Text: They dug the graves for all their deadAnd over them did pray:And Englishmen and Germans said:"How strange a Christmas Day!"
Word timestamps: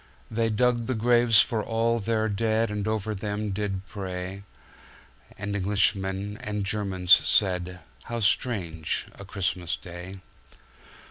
They 0.31 0.49
dug 0.49 0.87
the 0.87 0.95
graves 0.95 1.41
for 1.43 1.61
all 1.63 1.99
their 1.99 2.27
deadAnd 2.27 2.87
over 2.87 3.13
them 3.13 3.51
did 3.51 3.85
pray:And 3.85 5.55
Englishmen 5.55 6.37
and 6.37 6.65
Germans 6.65 7.11
said:"How 7.11 8.19
strange 8.21 9.05
a 9.13 9.23
Christmas 9.23 9.75
Day!" 9.75 10.15